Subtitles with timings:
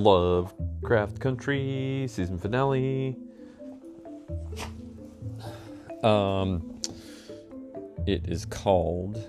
[0.00, 3.16] Lovecraft Country season finale.
[6.02, 6.80] Um,
[8.06, 9.22] it is called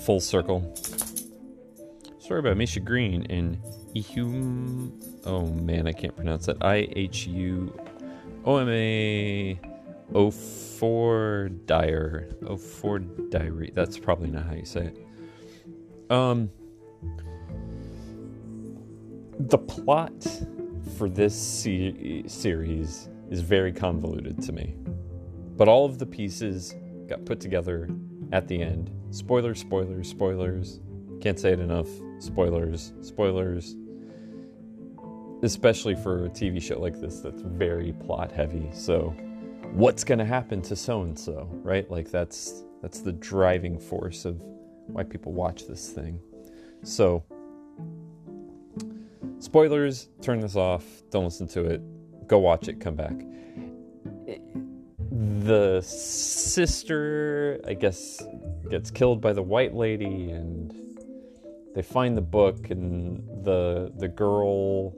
[0.00, 0.74] Full Circle.
[2.18, 3.58] Story by Misha Green and
[3.94, 4.92] Ihum.
[5.26, 6.56] Oh man, I can't pronounce that.
[6.62, 7.78] I H U
[8.46, 9.60] O M A
[10.14, 12.30] O four Dyer.
[12.46, 13.70] O four Diary.
[13.74, 16.10] That's probably not how you say it.
[16.10, 16.50] Um,
[19.48, 20.12] the plot
[20.96, 24.76] for this se- series is very convoluted to me,
[25.56, 26.74] but all of the pieces
[27.08, 27.88] got put together
[28.32, 28.90] at the end.
[29.10, 30.80] Spoilers, spoilers, spoilers.
[31.20, 31.88] Can't say it enough.
[32.18, 33.76] Spoilers, spoilers.
[35.42, 38.70] Especially for a TV show like this that's very plot heavy.
[38.72, 39.14] So,
[39.72, 41.90] what's going to happen to so and so, right?
[41.90, 44.40] Like that's that's the driving force of
[44.86, 46.20] why people watch this thing.
[46.82, 47.24] So,
[49.38, 51.80] spoilers, turn this off, don't listen to it,
[52.26, 53.14] go watch it, come back.
[55.44, 58.20] The sister, I guess,
[58.68, 60.74] gets killed by the white lady, and
[61.74, 64.94] they find the book, and the the girl,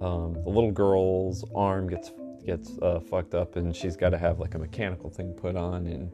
[0.00, 2.12] um, the little girl's arm gets
[2.44, 5.86] gets uh, fucked up, and she's got to have like a mechanical thing put on,
[5.86, 6.12] and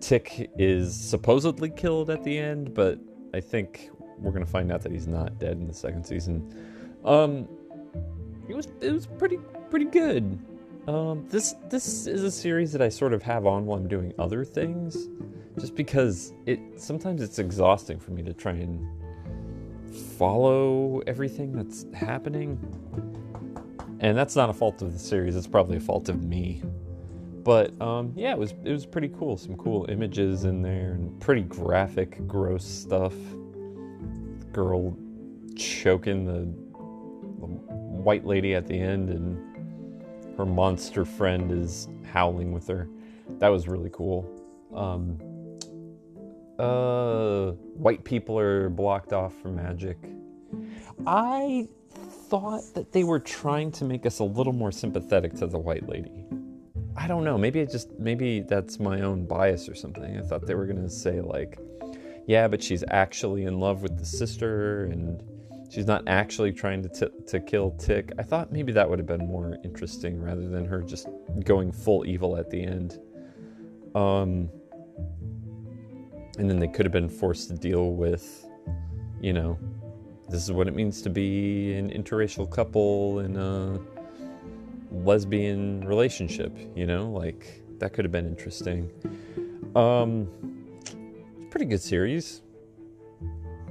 [0.00, 2.98] Tic is supposedly killed at the end, but
[3.34, 6.54] I think we're gonna find out that he's not dead in the second season.
[7.04, 7.48] Um,
[8.48, 9.38] it was it was pretty
[9.70, 10.38] pretty good.
[10.88, 14.12] Um, this this is a series that I sort of have on while I'm doing
[14.18, 15.08] other things,
[15.58, 18.86] just because it sometimes it's exhausting for me to try and
[20.16, 22.58] follow everything that's happening.
[23.98, 26.62] And that's not a fault of the series; it's probably a fault of me.
[27.42, 29.36] But um, yeah, it was it was pretty cool.
[29.36, 33.14] Some cool images in there and pretty graphic, gross stuff.
[34.56, 34.96] Girl
[35.54, 36.46] choking the,
[37.40, 39.36] the white lady at the end, and
[40.38, 42.88] her monster friend is howling with her.
[43.38, 44.24] That was really cool.
[44.74, 45.18] Um,
[46.58, 49.98] uh, white people are blocked off from magic.
[51.06, 51.68] I
[52.30, 55.86] thought that they were trying to make us a little more sympathetic to the white
[55.86, 56.24] lady.
[56.96, 57.36] I don't know.
[57.36, 60.16] Maybe it just maybe that's my own bias or something.
[60.16, 61.58] I thought they were gonna say like,
[62.26, 65.22] yeah, but she's actually in love with the sister and
[65.70, 68.12] she's not actually trying to t- to kill Tic.
[68.18, 71.08] I thought maybe that would have been more interesting rather than her just
[71.44, 72.98] going full evil at the end.
[73.94, 74.50] Um,
[76.38, 78.44] and then they could have been forced to deal with,
[79.20, 79.58] you know,
[80.28, 83.78] this is what it means to be an interracial couple in a
[84.90, 88.90] lesbian relationship, you know, like that could have been interesting.
[89.74, 90.55] Um,
[91.56, 92.42] pretty good series.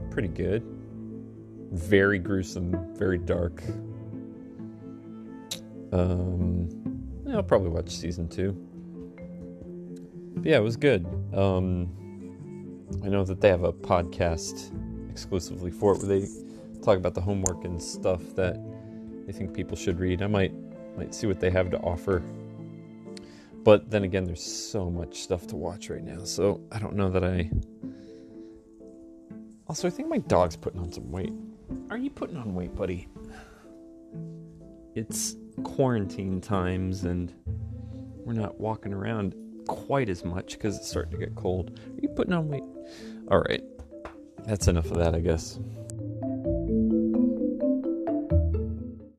[0.09, 0.63] Pretty good.
[1.71, 3.61] Very gruesome, very dark.
[5.91, 6.67] Um,
[7.31, 8.53] I'll probably watch season two.
[10.37, 11.05] But yeah, it was good.
[11.31, 11.87] Um,
[13.03, 14.71] I know that they have a podcast
[15.11, 16.27] exclusively for it where they
[16.81, 18.57] talk about the homework and stuff that
[19.27, 20.23] they think people should read.
[20.23, 20.55] I might
[20.97, 22.23] might see what they have to offer.
[23.63, 27.11] But then again, there's so much stuff to watch right now, so I don't know
[27.11, 27.51] that I.
[29.67, 31.33] Also, I think my dog's putting on some weight.
[31.89, 33.07] Are you putting on weight, buddy?
[34.93, 37.33] It's quarantine times, and
[38.23, 39.35] we're not walking around
[39.67, 41.79] quite as much because it's starting to get cold.
[41.79, 42.63] Are you putting on weight?
[43.31, 43.63] All right,
[44.45, 45.59] that's enough of that, I guess.